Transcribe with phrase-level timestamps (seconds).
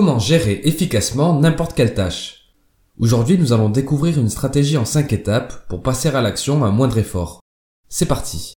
[0.00, 2.54] Comment gérer efficacement n'importe quelle tâche.
[3.00, 6.98] Aujourd'hui, nous allons découvrir une stratégie en 5 étapes pour passer à l'action à moindre
[6.98, 7.40] effort.
[7.88, 8.54] C'est parti.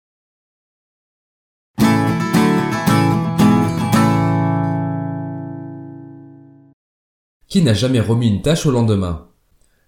[7.48, 9.30] Qui n'a jamais remis une tâche au lendemain?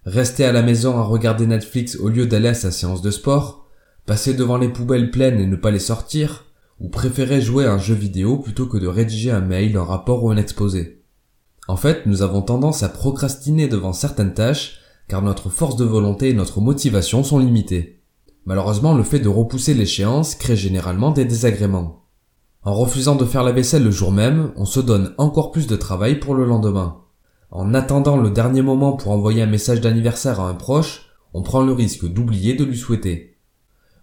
[0.06, 3.68] Rester à la maison à regarder Netflix au lieu d'aller à sa séance de sport?
[4.06, 6.46] Passer devant les poubelles pleines et ne pas les sortir?
[6.80, 10.24] Ou préférer jouer à un jeu vidéo plutôt que de rédiger un mail, un rapport
[10.24, 11.03] ou un exposé?
[11.66, 16.30] En fait, nous avons tendance à procrastiner devant certaines tâches car notre force de volonté
[16.30, 18.02] et notre motivation sont limitées.
[18.46, 22.04] Malheureusement, le fait de repousser l'échéance crée généralement des désagréments.
[22.62, 25.76] En refusant de faire la vaisselle le jour même, on se donne encore plus de
[25.76, 27.00] travail pour le lendemain.
[27.50, 31.62] En attendant le dernier moment pour envoyer un message d'anniversaire à un proche, on prend
[31.62, 33.36] le risque d'oublier de lui souhaiter.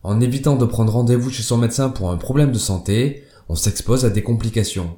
[0.03, 4.05] En évitant de prendre rendez-vous chez son médecin pour un problème de santé, on s'expose
[4.05, 4.97] à des complications.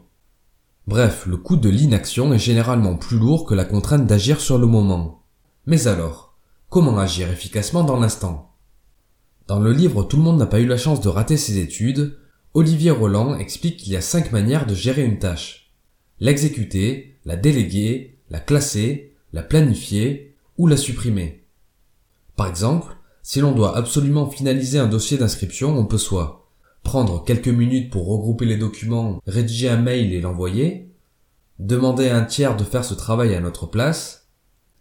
[0.86, 4.68] Bref, le coût de l'inaction est généralement plus lourd que la contrainte d'agir sur le
[4.68, 5.24] moment.
[5.66, 6.36] Mais alors,
[6.70, 8.54] comment agir efficacement dans l'instant?
[9.48, 12.18] Dans le livre Tout le monde n'a pas eu la chance de rater ses études,
[12.54, 15.72] Olivier Roland explique qu'il y a cinq manières de gérer une tâche.
[16.20, 21.46] L'exécuter, la déléguer, la classer, la planifier ou la supprimer.
[22.36, 26.43] Par exemple, si l'on doit absolument finaliser un dossier d'inscription, on peut soit
[26.84, 30.92] prendre quelques minutes pour regrouper les documents, rédiger un mail et l'envoyer,
[31.60, 34.28] demander à un tiers de faire ce travail à notre place,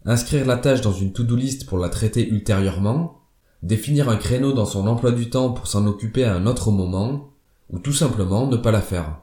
[0.05, 3.21] inscrire la tâche dans une to-do list pour la traiter ultérieurement,
[3.61, 7.31] définir un créneau dans son emploi du temps pour s'en occuper à un autre moment,
[7.69, 9.21] ou tout simplement ne pas la faire.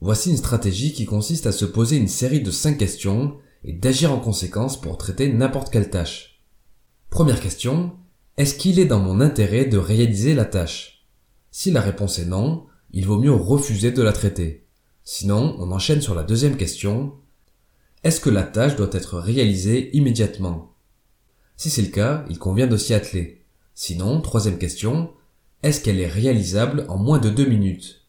[0.00, 4.12] Voici une stratégie qui consiste à se poser une série de 5 questions et d'agir
[4.12, 6.42] en conséquence pour traiter n'importe quelle tâche.
[7.10, 7.92] Première question,
[8.36, 10.93] est-ce qu'il est dans mon intérêt de réaliser la tâche?
[11.56, 14.66] Si la réponse est non, il vaut mieux refuser de la traiter.
[15.04, 17.14] Sinon, on enchaîne sur la deuxième question.
[18.02, 20.74] Est-ce que la tâche doit être réalisée immédiatement?
[21.56, 23.44] Si c'est le cas, il convient de s'y atteler.
[23.72, 25.12] Sinon, troisième question,
[25.62, 28.04] est-ce qu'elle est réalisable en moins de deux minutes?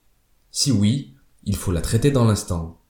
[0.49, 1.13] Si oui,
[1.43, 2.81] il faut la traiter dans l'instant.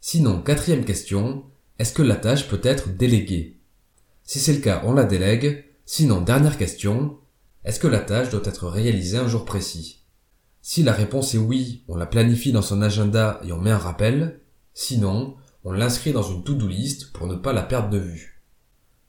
[0.00, 1.42] Sinon, quatrième question,
[1.80, 3.58] est-ce que la tâche peut être déléguée?
[4.22, 5.64] Si c'est le cas, on la délègue.
[5.86, 7.18] Sinon, dernière question,
[7.68, 10.02] est-ce que la tâche doit être réalisée un jour précis?
[10.62, 13.76] Si la réponse est oui, on la planifie dans son agenda et on met un
[13.76, 14.40] rappel.
[14.72, 18.42] Sinon, on l'inscrit dans une to-do list pour ne pas la perdre de vue.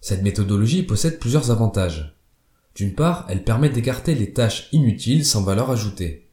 [0.02, 2.20] Cette méthodologie possède plusieurs avantages.
[2.76, 6.28] D'une part, elle permet d'écarter les tâches inutiles sans valeur ajoutée.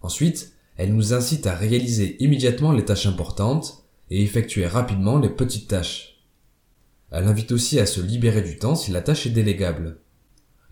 [0.00, 5.68] Ensuite, elle nous incite à réaliser immédiatement les tâches importantes et effectuer rapidement les petites
[5.68, 6.24] tâches.
[7.10, 10.00] Elle invite aussi à se libérer du temps si la tâche est délégable.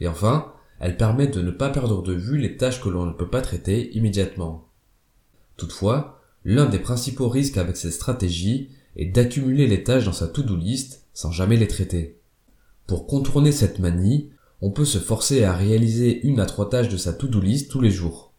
[0.00, 3.12] Et enfin, elle permet de ne pas perdre de vue les tâches que l'on ne
[3.12, 4.69] peut pas traiter immédiatement.
[5.57, 10.57] Toutefois, l'un des principaux risques avec cette stratégie est d'accumuler les tâches dans sa to-do
[10.57, 12.19] list sans jamais les traiter.
[12.87, 14.31] Pour contourner cette manie,
[14.61, 17.81] on peut se forcer à réaliser une à trois tâches de sa to-do list tous
[17.81, 18.33] les jours.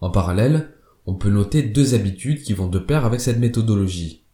[0.00, 0.70] En parallèle,
[1.06, 4.24] on peut noter deux habitudes qui vont de pair avec cette méthodologie.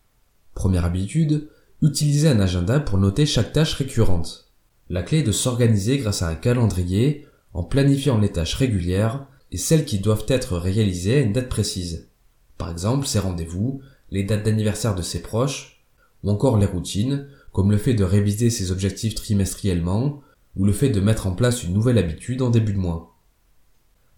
[0.55, 1.49] Première habitude,
[1.83, 4.47] utiliser un agenda pour noter chaque tâche récurrente.
[4.91, 9.56] La clé est de s'organiser grâce à un calendrier en planifiant les tâches régulières et
[9.59, 12.09] celles qui doivent être réalisées à une date précise.
[12.56, 15.84] Par exemple, ses rendez-vous, les dates d'anniversaire de ses proches,
[16.22, 20.22] ou encore les routines, comme le fait de réviser ses objectifs trimestriellement,
[20.56, 23.16] ou le fait de mettre en place une nouvelle habitude en début de mois.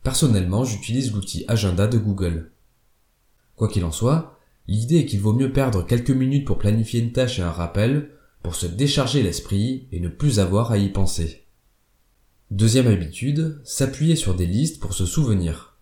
[0.03, 2.53] Personnellement, j'utilise l'outil Agenda de Google.
[3.57, 7.13] Quoi qu'il en soit, l'idée est qu'il vaut mieux perdre quelques minutes pour planifier une
[7.13, 8.11] tâche et un rappel,
[8.43, 11.45] pour se décharger l'esprit et ne plus avoir à y penser.
[12.51, 15.79] Deuxième habitude, s'appuyer sur des listes pour se souvenir.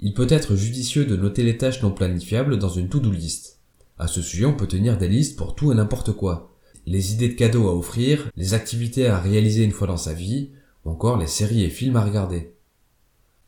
[0.00, 3.58] Il peut être judicieux de noter les tâches non planifiables dans une to-do list.
[3.98, 6.54] À ce sujet, on peut tenir des listes pour tout et n'importe quoi.
[6.86, 10.50] Les idées de cadeaux à offrir, les activités à réaliser une fois dans sa vie,
[10.84, 12.52] ou encore les séries et films à regarder.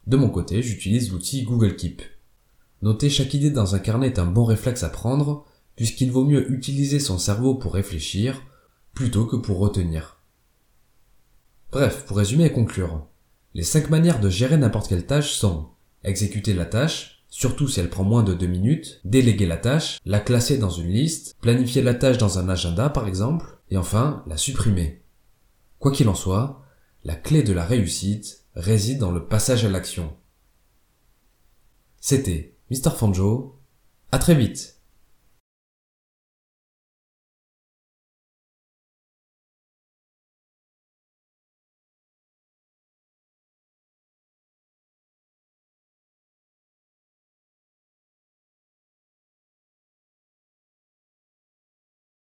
[0.09, 2.03] De mon côté, j'utilise l'outil Google Keep.
[2.83, 5.47] Noter chaque idée dans un carnet est un bon réflexe à prendre,
[5.81, 8.43] puisqu'il vaut mieux utiliser son cerveau pour réfléchir,
[8.93, 10.21] plutôt que pour retenir.
[11.73, 13.07] Bref, pour résumer et conclure,
[13.55, 15.71] les cinq manières de gérer n'importe quelle tâche sont
[16.05, 20.21] exécuter la tâche, surtout si elle prend moins de deux minutes, déléguer la tâche, la
[20.21, 24.37] classer dans une liste, planifier la tâche dans un agenda par exemple, et enfin la
[24.37, 25.01] supprimer.
[25.79, 26.63] Quoi qu'il en soit,
[27.05, 30.15] la clé de la réussite réside dans le passage à l'action.
[32.03, 32.91] C'était Mr.
[32.91, 33.59] Fanjo.
[34.13, 34.80] À très vite.